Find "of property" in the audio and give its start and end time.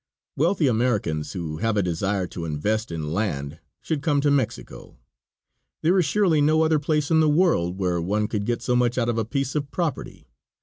9.53-10.27